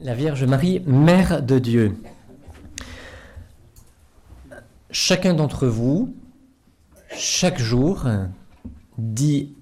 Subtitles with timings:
[0.00, 1.96] la Vierge Marie, Mère de Dieu.
[4.90, 6.14] Chacun d'entre vous,
[7.16, 8.06] chaque jour,
[8.96, 9.54] dit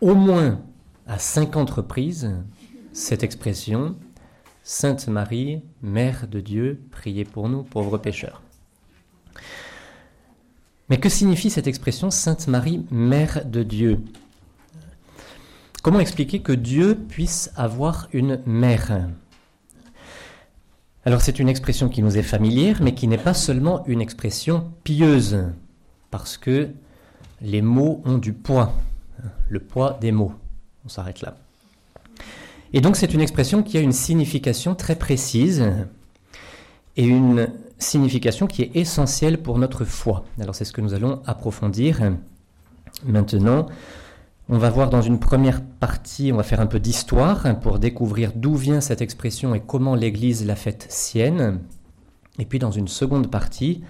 [0.00, 0.60] au moins
[1.06, 2.30] à 50 reprises
[2.92, 3.96] cette expression
[4.64, 8.42] Sainte Marie, Mère de Dieu, priez pour nous pauvres pécheurs.
[10.88, 14.00] Mais que signifie cette expression Sainte Marie, Mère de Dieu?
[15.82, 19.08] Comment expliquer que Dieu puisse avoir une mère?
[21.04, 24.70] Alors c'est une expression qui nous est familière, mais qui n'est pas seulement une expression
[24.84, 25.44] pieuse,
[26.12, 26.70] parce que
[27.40, 28.72] les mots ont du poids,
[29.48, 30.32] le poids des mots.
[30.84, 31.36] On s'arrête là.
[32.72, 35.64] Et donc c'est une expression qui a une signification très précise
[36.96, 37.48] et une
[37.78, 40.24] signification qui est essentielle pour notre foi.
[40.40, 42.00] Alors c'est ce que nous allons approfondir
[43.04, 43.66] maintenant.
[44.54, 48.32] On va voir dans une première partie, on va faire un peu d'histoire pour découvrir
[48.36, 51.60] d'où vient cette expression et comment l'Église l'a faite sienne.
[52.38, 53.82] Et puis dans une seconde partie,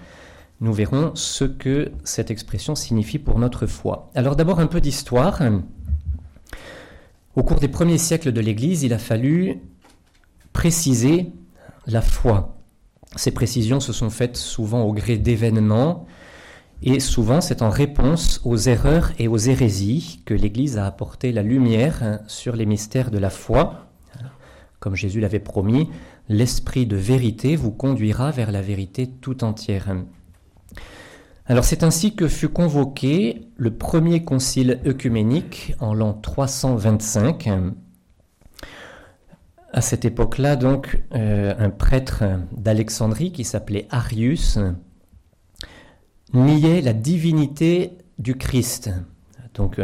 [0.61, 4.09] nous verrons ce que cette expression signifie pour notre foi.
[4.15, 5.41] Alors d'abord un peu d'histoire.
[7.35, 9.59] Au cours des premiers siècles de l'Église, il a fallu
[10.53, 11.33] préciser
[11.87, 12.55] la foi.
[13.17, 16.07] Ces précisions se sont faites souvent au gré d'événements,
[16.83, 21.41] et souvent c'est en réponse aux erreurs et aux hérésies que l'Église a apporté la
[21.41, 23.87] lumière sur les mystères de la foi.
[24.79, 25.89] Comme Jésus l'avait promis,
[26.27, 29.95] l'Esprit de vérité vous conduira vers la vérité tout entière.
[31.45, 37.49] Alors c'est ainsi que fut convoqué le premier concile œcuménique en l'an 325.
[39.75, 42.23] À cette époque-là, donc, euh, un prêtre
[42.55, 44.59] d'Alexandrie qui s'appelait Arius
[46.33, 48.91] niait la divinité du Christ.
[49.53, 49.79] Donc,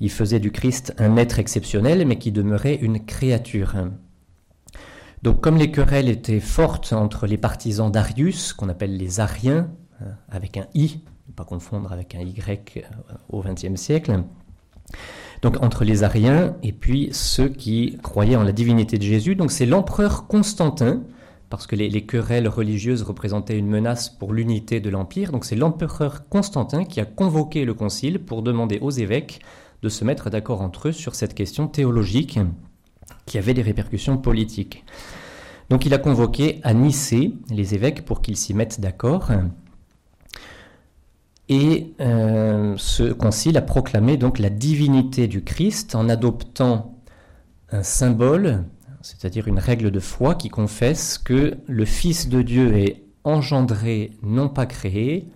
[0.00, 3.74] il faisait du Christ un être exceptionnel, mais qui demeurait une créature.
[5.22, 9.70] Donc, comme les querelles étaient fortes entre les partisans d'Arius, qu'on appelle les Ariens,
[10.02, 14.24] euh, avec un I, ne pas confondre avec un Y euh, au XXe siècle.
[15.42, 19.34] Donc entre les Ariens et puis ceux qui croyaient en la divinité de Jésus.
[19.34, 21.02] Donc c'est l'empereur Constantin,
[21.52, 25.32] parce que les, les, querelles religieuses représentaient une menace pour l'unité de l'Empire.
[25.32, 29.40] Donc c'est l'empereur Constantin qui a convoqué le concile pour demander aux évêques
[29.82, 32.38] de se mettre d'accord entre eux sur cette question théologique
[33.26, 34.82] qui avait des répercussions politiques.
[35.68, 39.30] Donc il a convoqué à Nicée les évêques pour qu'ils s'y mettent d'accord.
[41.50, 46.98] Et euh, ce concile a proclamé donc la divinité du Christ en adoptant
[47.70, 48.64] un symbole,
[49.02, 54.48] c'est-à-dire une règle de foi qui confesse que le Fils de Dieu est engendré, non
[54.48, 55.28] pas créé,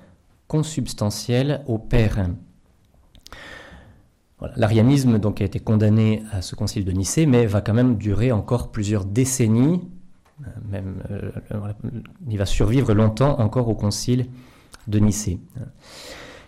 [0.49, 2.29] consubstantiel au Père.
[4.55, 8.33] L'arianisme donc a été condamné à ce concile de Nicée, mais va quand même durer
[8.33, 9.83] encore plusieurs décennies.
[10.71, 11.31] Même, euh,
[12.29, 14.27] il va survivre longtemps encore au concile
[14.87, 15.41] de Nicée.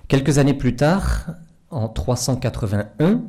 [0.06, 1.30] Quelques années plus tard,
[1.70, 3.22] en 381,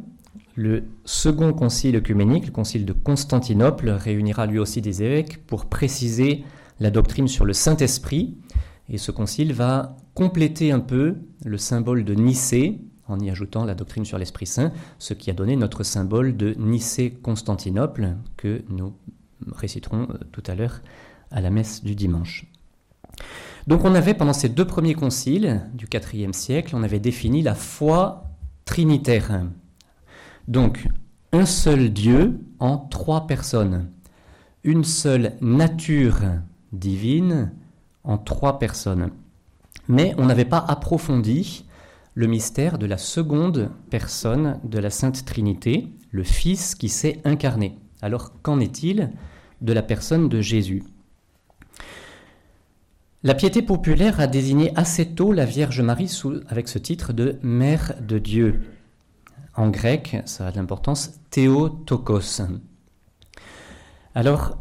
[0.59, 6.43] le second concile œcuménique, le concile de Constantinople, réunira lui aussi des évêques pour préciser
[6.81, 8.35] la doctrine sur le Saint-Esprit.
[8.89, 11.15] Et ce concile va compléter un peu
[11.45, 15.33] le symbole de Nicée en y ajoutant la doctrine sur l'Esprit Saint, ce qui a
[15.33, 18.93] donné notre symbole de Nicée-Constantinople que nous
[19.55, 20.81] réciterons euh, tout à l'heure
[21.31, 22.45] à la messe du dimanche.
[23.65, 27.55] Donc on avait pendant ces deux premiers conciles du IVe siècle, on avait défini la
[27.55, 28.25] foi
[28.65, 29.45] trinitaire.
[30.49, 30.87] Donc
[31.31, 33.91] un seul Dieu en trois personnes,
[34.63, 36.21] une seule nature
[36.73, 37.51] divine
[38.03, 39.11] en trois personnes.
[39.87, 41.65] Mais on n'avait pas approfondi
[42.15, 47.77] le mystère de la seconde personne de la Sainte Trinité, le Fils qui s'est incarné.
[48.01, 49.11] Alors qu'en est-il
[49.61, 50.83] de la personne de Jésus?
[53.21, 56.11] La piété populaire a désigné assez tôt la Vierge Marie
[56.47, 58.61] avec ce titre de Mère de Dieu.
[59.59, 62.43] En grec, ça a de l'importance, Théotokos.
[64.15, 64.57] Alors,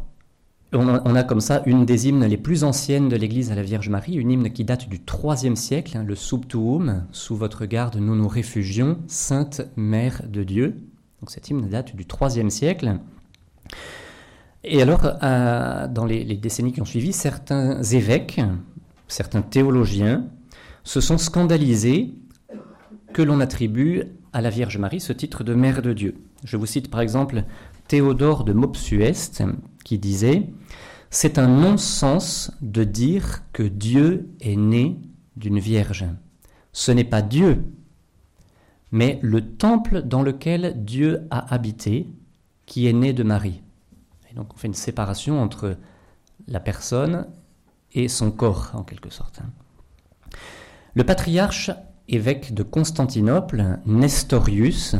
[0.73, 3.87] on a, comme ça une des hymnes les plus anciennes de l'Église à la Vierge
[3.87, 8.13] Marie, une hymne qui date du IIIe siècle, hein, le Subtuum, sous votre garde nous
[8.13, 10.75] nous réfugions, Sainte Mère de Dieu.
[11.21, 12.97] Donc cette hymne date du IIIe siècle.
[14.65, 18.41] Et alors, dans les, décennies qui ont suivi, certains évêques,
[19.07, 20.25] certains théologiens
[20.83, 22.15] se sont scandalisés
[23.13, 24.03] que l'on attribue
[24.33, 26.15] à la Vierge Marie ce titre de Mère de Dieu.
[26.43, 27.43] Je vous cite par exemple
[27.87, 29.43] Théodore de Mopsueste
[29.83, 30.49] qui disait
[31.09, 34.99] C'est un non-sens de dire que Dieu est né
[35.35, 36.05] d'une Vierge.
[36.71, 37.65] Ce n'est pas Dieu,
[38.91, 42.09] mais le temple dans lequel Dieu a habité
[42.65, 43.61] qui est né de Marie.
[44.31, 45.77] Et donc on fait une séparation entre
[46.47, 47.27] la personne
[47.93, 49.39] et son corps, en quelque sorte.
[50.93, 51.71] Le patriarche
[52.09, 54.95] évêque de Constantinople, Nestorius,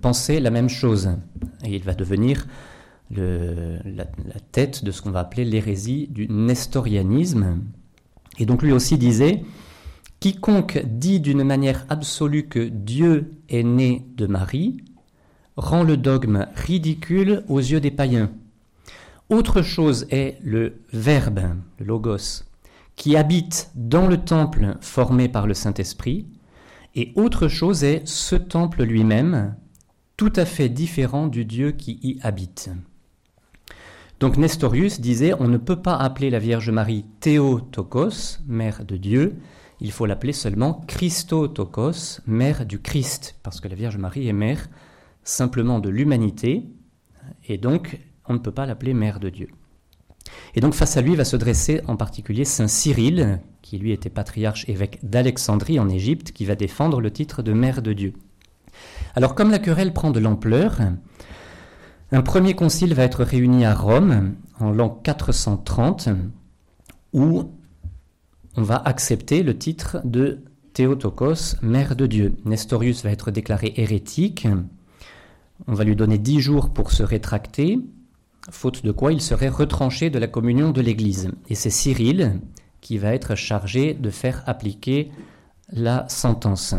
[0.00, 1.10] pensait la même chose.
[1.64, 2.46] Et il va devenir
[3.10, 7.62] la, la, tête de ce qu'on va appeler l'hérésie du nestorianisme.
[8.38, 9.42] Et donc lui aussi disait,
[10.20, 14.78] Quiconque dit d'une manière absolue que Dieu est né de Marie
[15.56, 18.30] rend le dogme ridicule aux yeux des païens.
[19.28, 22.44] Autre chose est le Verbe, le Logos,
[22.96, 26.26] qui habite dans le temple formé par le Saint-Esprit,
[26.94, 29.54] et autre chose est ce temple lui-même,
[30.16, 32.70] tout à fait différent du Dieu qui y habite.
[34.18, 39.36] Donc Nestorius disait on ne peut pas appeler la Vierge Marie Théotokos, mère de Dieu,
[39.80, 44.68] il faut l'appeler seulement Christotokos, mère du Christ, parce que la Vierge Marie est mère
[45.22, 46.64] simplement de l'humanité,
[47.46, 49.48] et donc on ne peut pas l'appeler mère de Dieu.
[50.54, 54.10] Et donc face à lui va se dresser en particulier Saint Cyril, qui lui était
[54.10, 58.12] patriarche évêque d'Alexandrie en Égypte, qui va défendre le titre de mère de Dieu.
[59.14, 60.78] Alors comme la querelle prend de l'ampleur,
[62.12, 66.08] un premier concile va être réuni à Rome en l'an 430,
[67.12, 67.50] où
[68.56, 72.36] on va accepter le titre de Théotokos, mère de Dieu.
[72.44, 74.46] Nestorius va être déclaré hérétique,
[75.66, 77.78] on va lui donner dix jours pour se rétracter,
[78.50, 81.30] faute de quoi il serait retranché de la communion de l'Église.
[81.48, 82.40] Et c'est Cyril
[82.80, 85.10] qui va être chargé de faire appliquer
[85.70, 86.74] la sentence.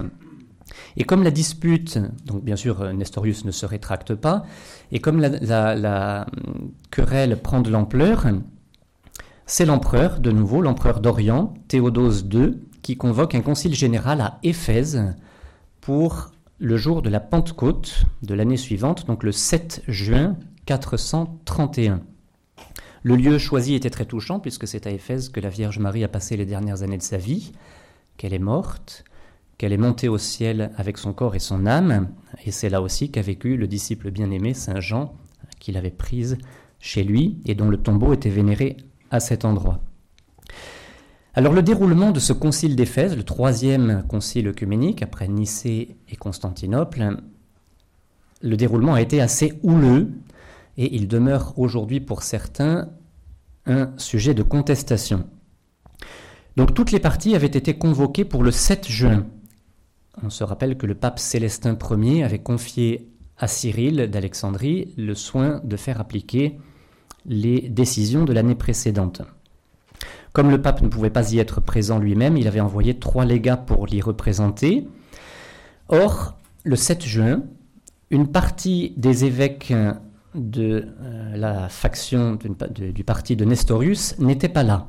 [0.95, 4.43] Et comme la dispute, donc bien sûr Nestorius ne se rétracte pas,
[4.91, 6.25] et comme la,
[6.91, 8.25] querelle prend de l'ampleur,
[9.45, 15.13] c'est l'empereur, de nouveau l'empereur d'Orient, Théodose II, qui convoque un concile général à Éphèse
[15.81, 20.35] pour le jour de la Pentecôte de l'année suivante, donc le 7 juin
[20.67, 22.01] 431.
[23.03, 26.09] Le lieu choisi était très touchant puisque c'est à Éphèse que la Vierge Marie a
[26.09, 27.53] passé les dernières années de sa vie,
[28.17, 29.05] qu'elle est morte,
[29.57, 32.09] qu'elle est montée au ciel avec son corps et son âme,
[32.45, 35.15] et c'est là aussi qu'a vécu le disciple bien-aimé Saint Jean,
[35.59, 36.37] qu'il avait prise
[36.79, 38.75] chez lui et dont le tombeau était vénéré
[39.09, 39.79] à cet endroit.
[41.33, 47.19] Alors le déroulement de ce concile d'Éphèse, le troisième concile œcuménique après Nicée et Constantinople,
[48.41, 50.11] le déroulement a été assez houleux
[50.77, 52.89] et il demeure aujourd'hui pour certains
[53.65, 55.25] un sujet de contestation.
[56.55, 59.25] Donc toutes les parties avaient été convoquées pour le 7 juin.
[60.23, 65.61] On se rappelle que le pape Célestin Ier avait confié à Cyril d'Alexandrie le soin
[65.63, 66.57] de faire appliquer
[67.25, 69.21] les décisions de l'année précédente.
[70.33, 73.57] Comme le pape ne pouvait pas y être présent lui-même, il avait envoyé trois légats
[73.57, 74.87] pour l'y représenter.
[75.89, 77.43] Or, le 7 juin,
[78.09, 79.73] une partie des évêques
[80.37, 82.37] de euh, la faction
[82.69, 84.87] du parti de Nestorius n'était pas là.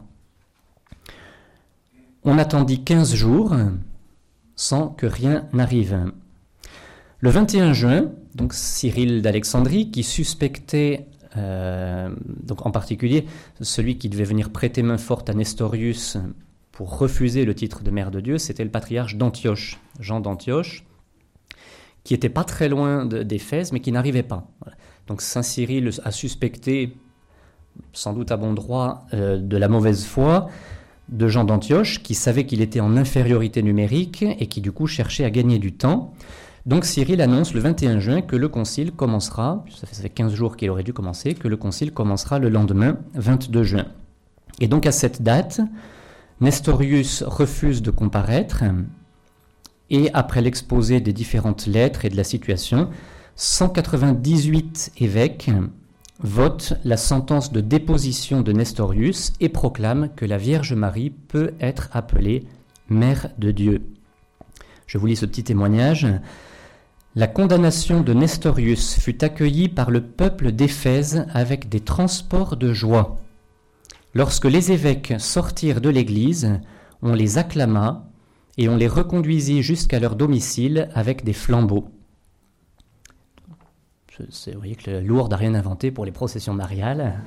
[2.25, 3.57] On attendit 15 jours
[4.55, 6.13] sans que rien n'arrive.
[7.21, 11.07] Le 21 juin, donc Cyril d'Alexandrie, qui suspectait
[11.37, 13.27] euh, donc en particulier,
[13.61, 16.17] celui qui devait venir prêter main forte à Nestorius
[16.73, 20.85] pour refuser le titre de mère de Dieu, c'était le patriarche d'Antioche, Jean d'Antioche,
[22.05, 24.49] qui était pas très loin d'Éphèse, mais qui n'arrivait pas.
[25.09, 26.95] Donc Saint Cyril a suspecté,
[27.93, 30.49] sans doute à bon droit, euh, de la mauvaise foi
[31.09, 35.25] de Jean d'Antioche, qui savait qu'il était en infériorité numérique et qui du coup cherchait
[35.25, 36.13] à gagner du temps.
[36.67, 40.69] Donc Cyril annonce le 21 juin que le concile commencera, ça fait 15 jours qu'il
[40.69, 43.87] aurait dû commencer, que le concile commencera le lendemain 22 juin.
[44.61, 45.63] Et donc à cette date,
[46.43, 48.65] Nestorius refuse de comparaître
[49.89, 52.91] et après l'exposé des différentes lettres et de la situation,
[53.41, 55.53] 198 évêques
[56.19, 61.89] votent la sentence de déposition de Nestorius et proclament que la Vierge Marie peut être
[61.93, 62.47] appelée
[62.89, 63.83] Mère de Dieu.
[64.89, 66.09] Je vous lis ce petit témoignage.
[67.15, 73.19] La condamnation de Nestorius fut accueillie par le peuple d'Éphèse avec des transports de joie.
[74.15, 76.59] Lorsque les évêques sortirent de l'Église,
[77.03, 78.05] on les acclama
[78.57, 81.89] et on les reconduisit jusqu'à leur domicile avec des flambeaux.
[84.21, 87.21] Vous voyez que le Lourdes n'a rien inventé pour les processions mariales.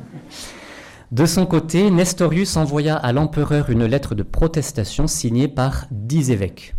[1.11, 6.73] De son côté, Nestorius envoya à l'empereur une lettre de protestation signée par dix évêques.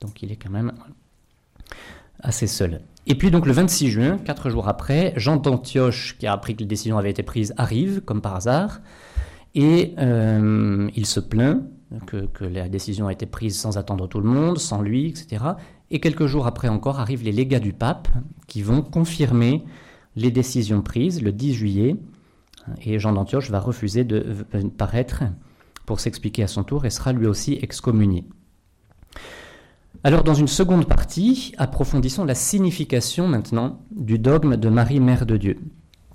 [0.00, 0.72] Donc il est quand même
[2.20, 2.80] assez seul.
[3.06, 6.60] Et puis donc le 26 juin, quatre jours après, Jean d'Antioche, qui a appris que
[6.60, 8.80] les décisions avaient été prises, arrive, comme par hasard,
[9.54, 11.62] et euh, il se plaint
[12.06, 15.44] que, que, la décision a été prise sans attendre tout le monde, sans lui, etc.
[15.90, 18.08] Et quelques jours après encore arrivent les légats du pape,
[18.46, 19.64] qui vont confirmer
[20.16, 21.96] les décisions prises le 10 juillet,
[22.82, 24.44] et Jean d'Antioche va refuser de
[24.76, 25.22] paraître
[25.84, 28.24] pour s'expliquer à son tour et sera lui aussi excommunié.
[30.04, 35.36] Alors dans une seconde partie, approfondissons la signification maintenant du dogme de Marie, Mère de
[35.36, 35.58] Dieu.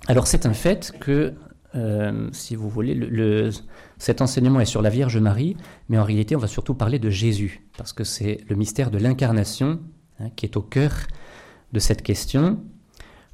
[0.06, 1.34] Alors c'est un fait que,
[1.74, 3.50] euh, si vous voulez, le,
[3.98, 5.56] cet enseignement est sur la Vierge Marie,
[5.88, 8.98] mais en réalité on va surtout parler de Jésus, parce que c'est le mystère de
[8.98, 9.80] l'incarnation
[10.20, 10.92] hein, qui est au cœur
[11.72, 12.60] de cette question.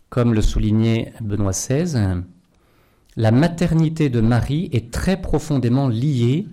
[0.09, 2.23] Comme le soulignait Benoît XVI,
[3.17, 6.47] la maternité de Marie est très profondément liée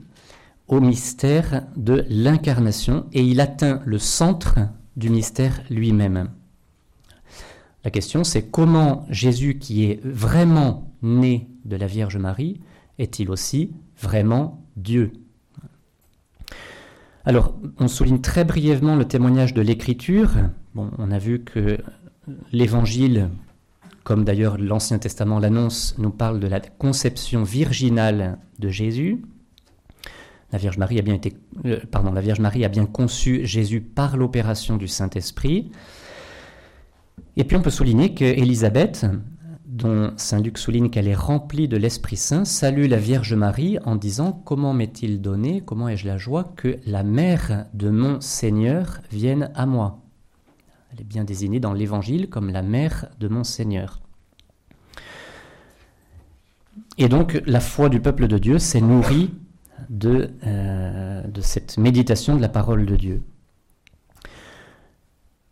[0.68, 4.58] au mystère de l'incarnation et il atteint le centre
[4.98, 6.30] du mystère lui-même.
[7.84, 12.62] La question c'est comment Jésus qui est vraiment né de la Vierge Marie
[12.98, 15.12] est-il aussi vraiment Dieu?
[17.26, 20.32] Alors, on souligne très brièvement le témoignage de l'Écriture.
[20.76, 21.80] On a vu que
[22.52, 23.30] l'Évangile,
[24.04, 29.24] comme d'ailleurs l'Ancien Testament l'annonce, nous parle de la conception virginale de Jésus.
[30.52, 31.34] La Vierge Marie a bien été,
[31.66, 35.72] euh, la Vierge Marie a bien conçu Jésus par l'opération du Saint-Esprit.
[37.38, 39.08] Et puis on peut souligner qu'Élisabeth,
[39.76, 43.98] dont Saint Luc souligne qu'elle est remplie de l'Esprit Saint, salue la Vierge Marie en
[43.98, 49.52] disant Comment m'est-il donné, comment ai-je la joie que la mère de mon Seigneur vienne
[49.54, 50.00] à moi?
[50.94, 54.00] Elle est bien désignée dans l'Évangile comme la mère de mon Seigneur.
[56.98, 59.32] Et donc la foi du peuple de Dieu s'est nourrie
[59.90, 63.24] de, euh, de cette méditation de la parole de Dieu.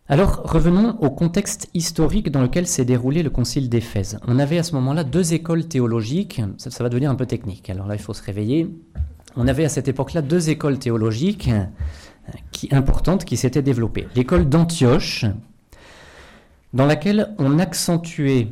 [0.10, 4.20] Alors revenons au contexte historique dans lequel s'est déroulé le concile d'Éphèse.
[4.28, 7.88] On avait à ce moment-là deux écoles théologiques, ça, va devenir un peu technique, alors
[7.88, 8.70] là il faut se réveiller.
[9.38, 11.66] On avait à cette époque-là deux écoles théologiques euh,
[12.72, 14.08] importantes qui s'étaient développées.
[14.14, 15.24] L'école d'Antioche,
[16.74, 18.50] dans laquelle on accentuait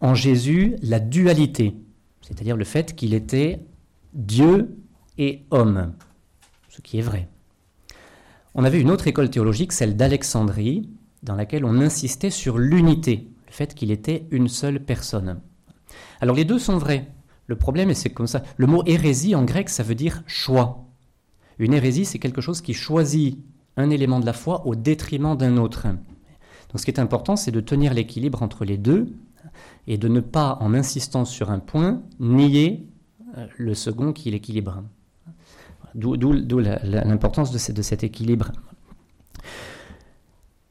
[0.00, 1.76] en Jésus la dualité,
[2.20, 3.60] c'est-à-dire le fait qu'il était
[4.12, 4.76] Dieu
[5.18, 5.92] et homme,
[6.68, 7.28] ce qui est vrai.
[8.58, 10.88] On avait une autre école théologique, celle d'Alexandrie,
[11.22, 15.40] dans laquelle on insistait sur l'unité, le fait qu'il était une seule personne.
[16.22, 17.06] Alors les deux sont vrais.
[17.48, 20.86] Le problème, c'est comme ça, le mot hérésie en grec, ça veut dire choix.
[21.58, 23.38] Une hérésie, c'est quelque chose qui choisit
[23.76, 25.86] un élément de la foi au détriment d'un autre.
[25.86, 29.12] Donc ce qui est important, c'est de tenir l'équilibre entre les deux
[29.86, 32.86] et de ne pas, en insistant sur un point, nier
[33.36, 34.82] euh, le second qui l'équilibre.
[35.96, 38.52] D'où l'importance de, cet équilibre.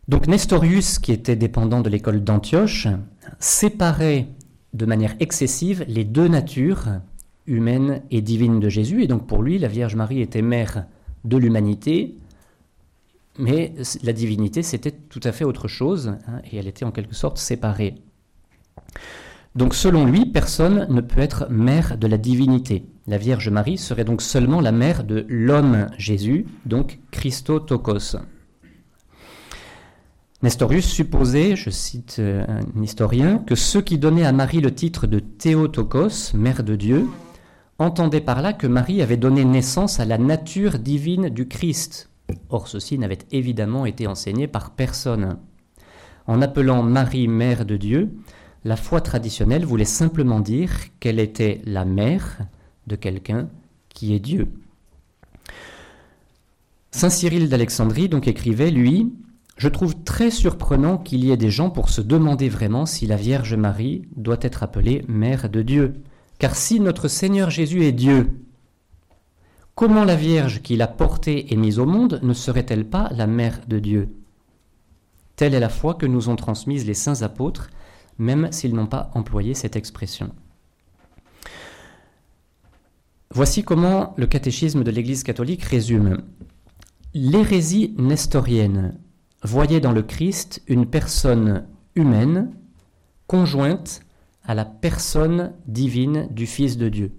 [0.07, 2.87] Donc Nestorius, qui était dépendant de l'école d'Antioche,
[3.39, 4.27] séparait
[4.75, 6.99] de manière excessive les deux natures,
[7.47, 10.85] humaine et divine de Jésus, et donc pour lui, la Vierge Marie était mère
[11.23, 12.15] de l'humanité,
[13.39, 17.15] mais la divinité, c'était tout à fait autre chose, hein, et elle était en quelque
[17.15, 17.95] sorte séparée.
[19.55, 22.85] Donc selon lui, personne ne peut être mère de la divinité.
[23.07, 28.17] La Vierge Marie serait donc seulement la mère de l'homme Jésus, donc Christotokos.
[30.41, 35.05] Nestorius supposait, je cite euh, un historien, que ceux qui donnaient à Marie le titre
[35.05, 37.07] de Théotokos, mère de Dieu,
[37.77, 42.09] entendaient par là que Marie avait donné naissance à la nature divine du Christ.
[42.49, 45.37] Or ceci n'avait évidemment été enseigné par personne.
[46.25, 48.09] En appelant Marie mère de Dieu,
[48.63, 52.39] la foi traditionnelle voulait simplement dire qu'elle était la mère
[52.87, 53.49] de quelqu'un
[53.89, 54.47] qui est Dieu.
[56.91, 59.13] Saint Cyril d'Alexandrie donc écrivait, lui,
[59.57, 63.15] Je trouve très surprenant qu'il y ait des gens pour se demander vraiment si la
[63.15, 65.93] Vierge Marie doit être appelée Mère de Dieu.
[66.39, 68.41] Car si notre Seigneur Jésus est Dieu,
[69.73, 73.61] comment la Vierge qui l'a portée et mise au monde ne serait-elle pas la Mère
[73.67, 74.09] de Dieu?
[75.37, 77.69] Telle est la foi que nous ont transmise les saints apôtres
[78.17, 80.31] même s'ils n'ont pas employé cette expression.
[83.35, 86.21] Voici comment le catéchisme de l'Église catholique résume.
[87.13, 88.97] L'hérésie nestorienne
[89.43, 91.65] voyait dans le Christ une personne
[91.95, 92.53] humaine
[93.27, 93.99] conjointe
[94.45, 97.11] à la personne divine du Fils de Dieu.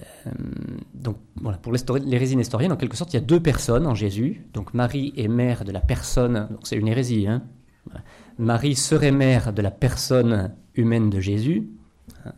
[0.00, 0.30] Euh,
[0.92, 1.18] donc
[1.62, 4.44] pour l'hérésie nestorienne, en quelque sorte, il y a deux personnes en Jésus.
[4.54, 7.44] Donc Marie est mère de la personne, donc c'est une hérésie, hein,
[8.38, 11.68] Marie serait mère de la personne humaine de Jésus,
[12.24, 12.32] hein,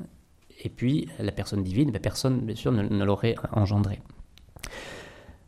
[0.62, 4.00] et puis la personne divine, ben, personne, bien sûr, ne, l'aurait engendrée.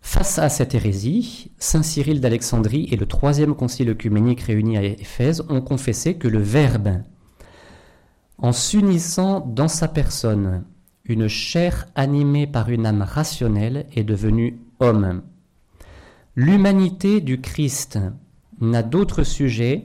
[0.00, 5.44] Face à cette hérésie, Saint Cyril d'Alexandrie et le troisième concile œcuménique réuni à Éphèse
[5.48, 7.02] ont confessé que le Verbe,
[8.38, 10.64] en s'unissant dans sa personne,
[11.04, 15.22] une chair animée par une âme rationnelle, est devenu homme.
[16.36, 17.98] L'humanité du Christ
[18.60, 19.84] n'a d'autre sujet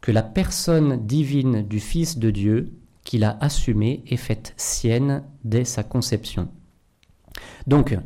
[0.00, 2.72] que la personne divine du Fils de Dieu
[3.08, 6.50] qu'il a assumée et faite sienne dès sa conception.
[7.66, 7.96] Donc,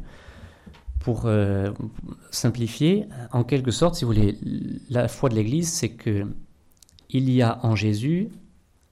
[1.01, 1.73] pour euh,
[2.31, 4.39] simplifier, en quelque sorte, si vous voulez,
[4.91, 6.29] la foi de l'Église, c'est que
[7.11, 8.29] il y a en Jésus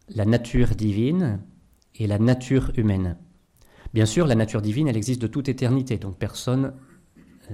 [0.09, 1.39] la nature divine
[1.95, 3.17] et la nature humaine.
[3.95, 6.73] Bien sûr, la nature divine, elle existe de toute éternité, donc personne,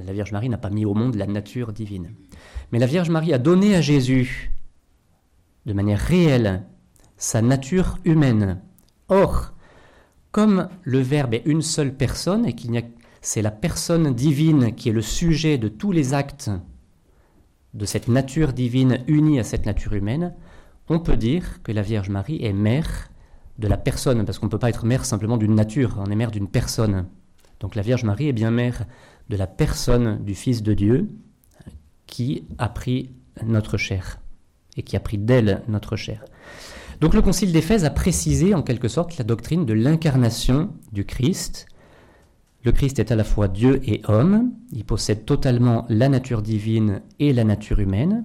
[0.02, 2.14] la Vierge Marie n'a pas mis au monde la nature divine.
[2.72, 4.50] Mais la Vierge Marie a donné à Jésus,
[5.66, 6.64] de manière réelle,
[7.16, 8.60] sa nature humaine.
[9.08, 9.52] Or,
[10.32, 12.82] comme le Verbe est une seule personne et qu'il
[13.22, 16.50] c'est la personne divine qui est le sujet de tous les actes
[17.74, 20.34] de cette nature divine unie à cette nature humaine,
[20.88, 23.10] on peut dire que la Vierge Marie est mère
[23.58, 26.14] de la personne, parce qu'on ne peut pas être mère simplement d'une nature, on est
[26.14, 27.06] mère d'une personne.
[27.60, 28.84] Donc la Vierge Marie est bien mère
[29.28, 31.10] de la personne du Fils de Dieu
[32.06, 33.10] qui a pris
[33.44, 34.20] notre chair
[34.76, 36.24] et qui a pris d'elle notre chair.
[37.00, 41.66] Donc le Concile d'Éphèse a précisé en quelque sorte la doctrine de l'incarnation du Christ.
[42.64, 47.02] Le Christ est à la fois Dieu et homme, il possède totalement la nature divine
[47.18, 48.24] et la nature humaine,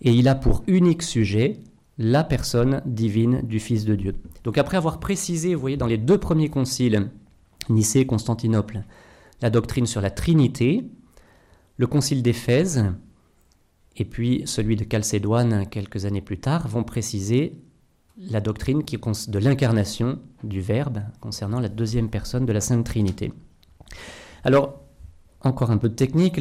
[0.00, 1.60] et il a pour unique sujet
[1.98, 4.14] la personne divine du Fils de Dieu.
[4.42, 7.10] Donc après avoir précisé, vous voyez, dans les deux premiers conciles,
[7.68, 8.82] Nicée et Constantinople,
[9.42, 10.84] la doctrine sur la Trinité,
[11.76, 12.86] le concile d'Éphèse
[13.96, 17.54] et puis celui de Chalcédoine quelques années plus tard vont préciser
[18.18, 23.32] la doctrine qui, de l'incarnation du Verbe concernant la deuxième personne de la Sainte Trinité.
[24.44, 24.80] Alors,
[25.40, 26.34] encore un peu de technique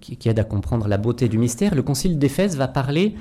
[0.00, 1.74] qui aide à comprendre la beauté du mystère.
[1.74, 3.14] Le concile d'Éphèse va parler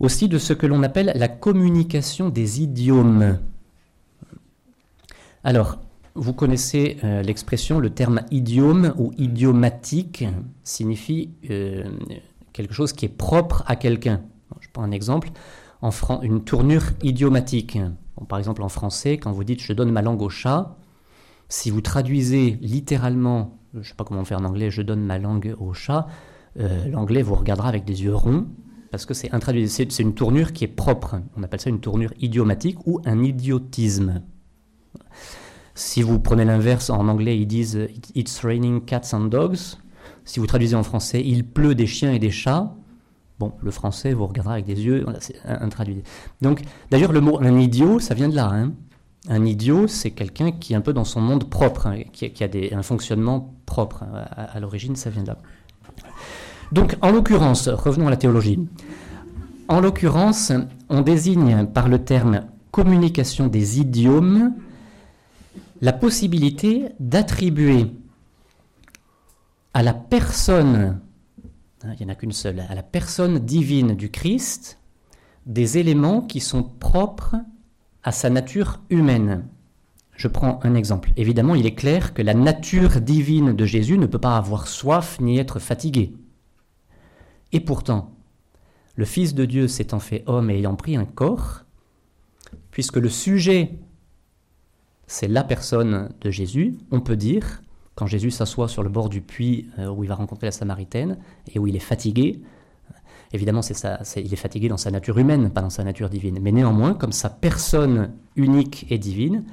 [0.00, 3.38] aussi de ce que l'on appelle la communication des idiomes.
[5.44, 5.78] Alors,
[6.14, 10.24] vous connaissez euh, l'expression, le terme idiome ou idiomatique
[10.62, 11.84] signifie euh,
[12.52, 14.20] quelque chose qui est propre à quelqu'un.
[14.60, 15.30] Je prends un exemple,
[15.82, 15.90] en
[16.22, 17.78] une tournure idiomatique.
[18.28, 20.76] par exemple, en français, quand vous dites je donne ma langue au chat,
[21.48, 25.18] si vous traduisez littéralement, je ne sais pas comment faire en anglais, je donne ma
[25.18, 26.06] langue au chat,
[26.58, 28.46] euh, l'anglais vous regardera avec des yeux ronds
[28.90, 29.30] parce que c'est
[29.68, 31.16] c'est une tournure qui est propre.
[31.36, 34.22] On appelle ça une tournure idiomatique ou un idiotisme.
[35.74, 39.78] Si vous prenez l'inverse, en anglais, ils disent It's raining cats and dogs.
[40.24, 42.76] Si vous traduisez en français, il pleut des chiens et des chats.
[43.42, 46.04] Bon, le français vous regardera avec des yeux, c'est intraduit.
[46.42, 48.48] Donc, d'ailleurs, le mot un idiot, ça vient de là.
[48.52, 48.70] Hein.
[49.28, 52.48] Un idiot, c'est quelqu'un qui est un peu dans son monde propre, hein, qui, a
[52.78, 54.04] un fonctionnement propre.
[54.04, 55.38] À, à l'origine, ça vient de là.
[56.70, 58.60] Donc, en l'occurrence, revenons à la théologie.
[59.66, 60.52] En l'occurrence,
[60.88, 64.54] on désigne par le terme communication des idiomes
[65.80, 67.86] la possibilité d'attribuer
[69.74, 71.00] à la personne,
[71.84, 74.78] hein, il n'y en a qu'une seule, à la personne divine du Christ,
[75.46, 77.36] des éléments qui sont propres
[78.02, 79.46] à sa nature humaine.
[80.14, 81.12] Je prends un exemple.
[81.16, 85.18] Évidemment, il est clair que la nature divine de Jésus ne peut pas avoir soif
[85.20, 86.14] ni être fatigué.
[87.52, 88.14] Et pourtant,
[88.94, 91.64] le Fils de Dieu s'étant fait homme et ayant pris un corps,
[92.70, 93.78] puisque le sujet
[95.12, 97.62] c'est la personne de Jésus, on peut dire,
[97.94, 101.18] quand Jésus s'assoit sur le bord du puits euh, où il va rencontrer la Samaritaine
[101.52, 102.40] et où il est fatigué,
[103.32, 106.94] évidemment il est fatigué dans sa nature humaine, pas dans sa nature divine, mais néanmoins,
[106.94, 109.44] comme sa personne unique et divine,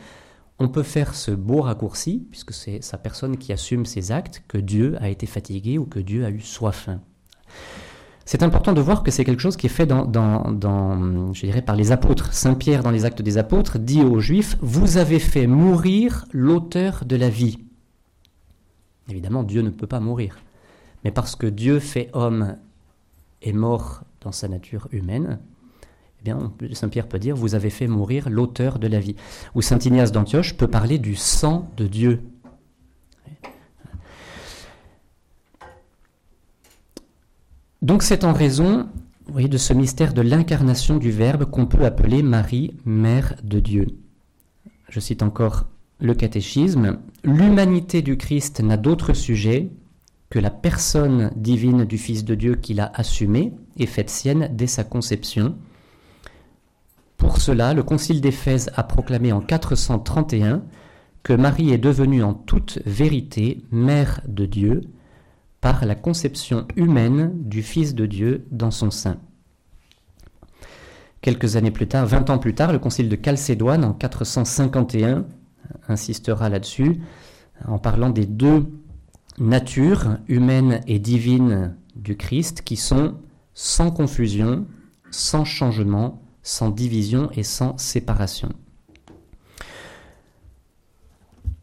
[0.60, 4.58] on peut faire ce beau raccourci, puisque c'est sa personne qui assume ses actes, que
[4.58, 6.90] Dieu a été fatigué ou que Dieu a eu soif.
[8.26, 10.04] C'est important de voir que c'est quelque chose qui est fait dans,
[11.34, 12.32] je dirais, par les apôtres.
[12.34, 17.06] Saint Pierre, dans les actes des apôtres, dit aux Juifs, Vous avez fait mourir l'auteur
[17.06, 17.69] de la vie.
[19.10, 20.38] Évidemment, Dieu ne peut pas mourir.
[21.04, 22.58] Mais parce que Dieu fait homme
[23.42, 25.40] et mort dans sa nature humaine,
[26.20, 29.16] eh bien, Saint Pierre peut dire, vous avez fait mourir l'auteur de la vie.
[29.56, 32.22] Ou Saint Ignace d'Antioche peut parler du sang de Dieu.
[37.82, 38.90] Donc c'est en raison
[39.30, 43.88] de ce mystère de l'incarnation du Verbe qu'on peut appeler Marie, Mère de Dieu.
[44.90, 45.66] Je cite encore
[46.00, 47.00] le catéchisme.
[47.24, 49.72] L'humanité du Christ n'a d'autre sujet
[50.30, 54.68] que la personne divine du Fils de Dieu qu'il a assumée et faite sienne dès
[54.68, 55.56] sa conception.
[57.18, 60.64] Pour cela, le Concile d'Éphèse a proclamé en 431
[61.24, 64.82] que Marie est devenue en toute vérité Mère de Dieu,
[65.62, 69.18] par la conception humaine du Fils de Dieu dans son sein.
[71.22, 75.26] Quelques années plus tard, 20 ans plus tard, le concile de Chalcédoine en 451
[75.88, 77.02] insistera là-dessus
[77.68, 78.66] en parlant des deux
[79.38, 83.16] natures humaines et divines du Christ qui sont
[83.54, 84.66] sans confusion
[85.12, 88.50] sans changement, sans division et sans séparation.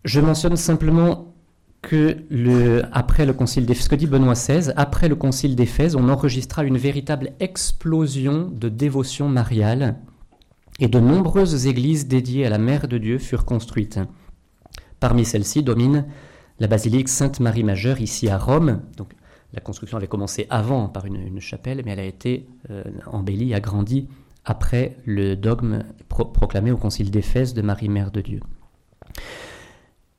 [0.04, 1.34] Je mentionne simplement
[1.82, 5.96] que le, après le concile d'Éphèse, ce que dit Benoît XVI, après le concile d'Éphèse,
[5.96, 9.96] on enregistra une véritable explosion de dévotion mariale
[10.80, 13.98] et de nombreuses églises dédiées à la Mère de Dieu furent construites.
[15.00, 16.06] Parmi celles-ci domine
[16.58, 18.80] la basilique Sainte-Marie Majeure ici à Rome.
[19.52, 24.08] La construction avait commencé avant par une, chapelle, mais elle a été euh, embellie, agrandie
[24.44, 28.40] après le dogme proclamé au concile d'Éphèse de Marie Mère de Dieu.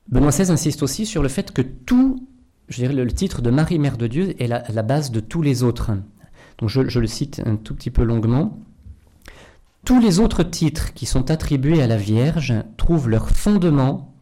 [0.10, 2.28] Benoît XVI insiste aussi sur le fait que tout,
[2.70, 5.64] je dirais le titre de Marie Mère de Dieu est la, base de tous les
[5.64, 5.92] autres.
[6.60, 8.60] Donc je le cite un tout petit peu longuement.
[9.88, 14.14] Tous les autres titres qui sont attribués à la Vierge trouvent leur fondement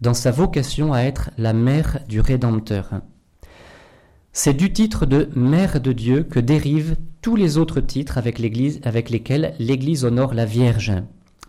[0.00, 3.00] dans sa vocation à être la mère du Rédempteur.
[4.32, 9.54] C'est du titre de Mère de Dieu que dérivent tous les autres titres avec, lesquels
[9.60, 10.92] l'Église honore la Vierge.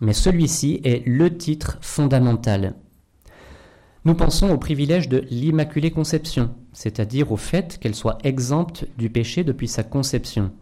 [0.00, 2.76] Mais celui-ci est le titre fondamental.
[4.04, 9.42] Nous pensons au privilège de l'Immaculée Conception, c'est-à-dire au fait qu'elle soit exempte du péché
[9.42, 10.52] depuis sa conception.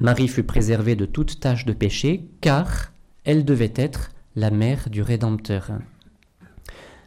[0.00, 2.92] Marie fut préservée de toute tâche de péché, car
[3.24, 5.70] elle devait être la mère du Rédempteur.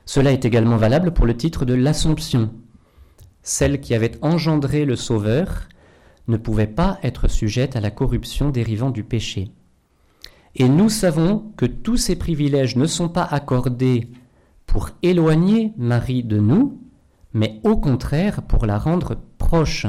[0.06, 2.54] Cela est également valable pour le titre de l'Assomption.
[3.44, 5.68] Celle qui avait engendré le Sauveur
[6.28, 9.52] ne pouvait pas être sujette à la corruption dérivant du péché.
[10.56, 14.10] Et nous savons que tous ces privilèges ne sont pas accordés
[14.66, 16.82] pour éloigner Marie de nous,
[17.34, 19.86] mais au contraire pour la rendre proche.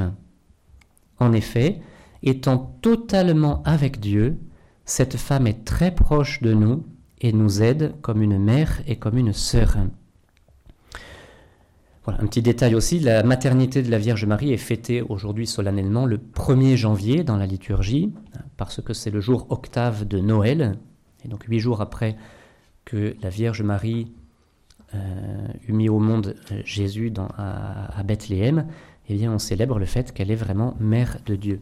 [1.17, 1.81] En effet,
[2.23, 4.37] étant totalement avec Dieu,
[4.85, 6.83] cette femme est très proche de nous
[7.21, 9.77] et nous aide comme une mère et comme une sœur.
[12.05, 16.05] Voilà, un petit détail aussi, la maternité de la Vierge Marie est fêtée aujourd'hui solennellement
[16.05, 18.13] le 1er janvier dans la liturgie,
[18.57, 20.77] parce que c'est le jour octave de Noël,
[21.23, 22.15] et donc huit jours après
[22.85, 24.11] que la Vierge Marie
[24.95, 28.65] euh, eut mis au monde euh, Jésus dans, à, Bethléem,
[29.07, 31.61] eh bien, on célèbre le fait qu'elle est vraiment mère de Dieu.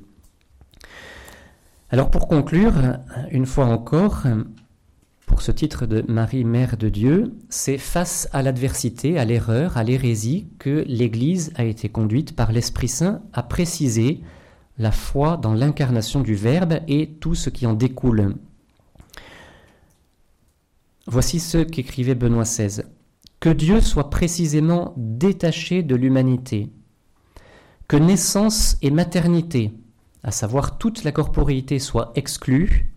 [1.90, 2.74] Alors pour conclure,
[3.32, 4.26] une fois encore,
[5.26, 9.84] pour ce titre de Marie, Mère de Dieu, c'est face à l'adversité, à l'erreur, à
[9.84, 14.22] l'hérésie que l'Église a été conduite par l'Esprit Saint à préciser
[14.78, 18.36] la foi dans l'incarnation du Verbe et tout ce qui en découle.
[21.08, 22.84] Voici ce qu'écrivait Benoît XVI
[23.40, 26.70] que Dieu soit précisément détaché de l'humanité,
[27.88, 29.72] que naissance et maternité,
[30.24, 32.94] à savoir toute la corporéité, soient exclues,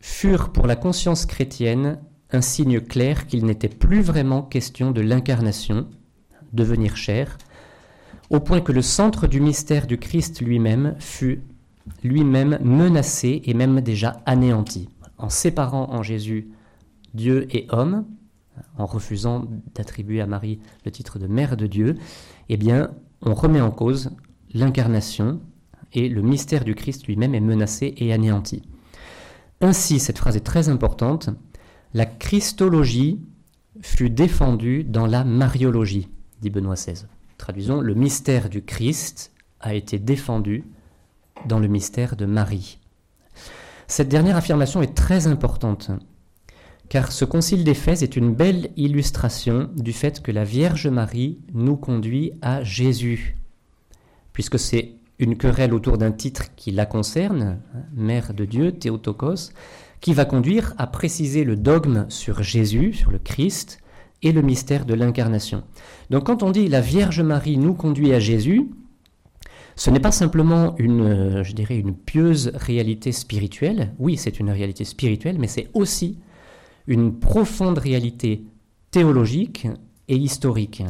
[0.00, 1.98] furent pour la conscience chrétienne
[2.30, 5.88] un signe clair qu'il n'était plus vraiment question de l'incarnation,
[6.52, 7.38] devenir chair,
[8.30, 11.42] au point que le centre du mystère du Christ lui-même fut
[12.02, 14.88] lui-même menacé et même déjà anéanti.
[15.18, 16.48] En séparant en Jésus
[17.14, 18.06] Dieu et homme,
[18.78, 21.96] en refusant d'attribuer à Marie le titre de Mère de Dieu,
[22.48, 22.90] eh bien,
[23.20, 24.10] on remet en cause
[24.54, 25.40] l'incarnation
[25.92, 28.62] et le mystère du Christ lui-même est menacé et anéanti.
[29.60, 31.30] Ainsi, cette phrase est très importante,
[31.94, 33.20] la Christologie
[33.80, 36.08] fut défendue dans la Mariologie,
[36.40, 37.06] dit Benoît XVI.
[37.38, 40.64] Traduisons, le mystère du Christ a été défendu
[41.46, 42.78] dans le mystère de Marie.
[43.86, 45.90] Cette dernière affirmation est très importante
[46.92, 51.78] car ce concile d'Éphèse est une belle illustration du fait que la Vierge Marie nous
[51.78, 53.38] conduit à Jésus,
[54.34, 57.60] puisque c'est une querelle autour d'un titre qui la concerne,
[57.94, 59.52] Mère de Dieu, Théotokos,
[60.00, 63.78] qui va conduire à préciser le dogme sur Jésus, sur le Christ,
[64.22, 65.62] et le mystère de l'incarnation.
[66.10, 68.68] Donc quand on dit la Vierge Marie nous conduit à Jésus,
[69.76, 73.94] ce n'est pas simplement une, je dirais, une pieuse réalité spirituelle.
[73.98, 76.18] Oui, c'est une réalité spirituelle, mais c'est aussi
[76.86, 78.44] une profonde réalité
[78.90, 79.68] théologique
[80.08, 80.82] et historique.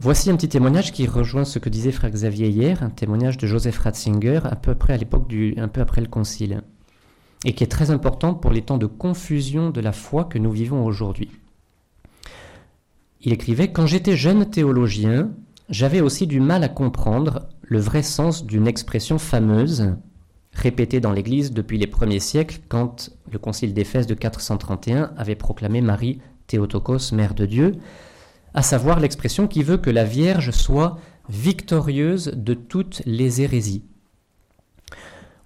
[0.00, 3.48] Voici un petit témoignage qui rejoint ce que disait frère Xavier hier, un témoignage de
[3.48, 4.96] Joseph Ratzinger un peu après
[6.00, 6.62] le Concile,
[7.44, 10.52] et qui est très important pour les temps de confusion de la foi que nous
[10.52, 11.32] vivons aujourd'hui.
[13.22, 15.30] Il écrivait Quand j'étais jeune théologien,
[15.68, 19.96] j'avais aussi du mal à comprendre le vrai sens d'une expression fameuse
[20.52, 25.80] répétée dans l'Église depuis les premiers siècles quand le concile d'Éphèse de 431 avait proclamé
[25.80, 27.72] Marie Théotokos, Mère de Dieu,
[28.54, 33.84] à savoir l'expression qui veut que la Vierge soit victorieuse de toutes les hérésies.